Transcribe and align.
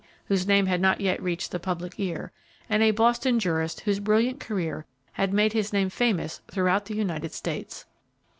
whose 0.25 0.47
name 0.47 0.65
had 0.65 0.81
not 0.81 0.99
yet 0.99 1.21
reached 1.21 1.51
the 1.51 1.59
public 1.59 1.99
ear, 1.99 2.31
and 2.67 2.81
a 2.81 2.89
Boston 2.89 3.37
jurist 3.39 3.81
whose 3.81 3.99
brilliant 3.99 4.39
career 4.39 4.83
had 5.11 5.31
made 5.31 5.53
his 5.53 5.71
name 5.71 5.91
famous 5.91 6.41
throughout 6.47 6.85
the 6.85 6.95
United 6.95 7.31
States. 7.31 7.85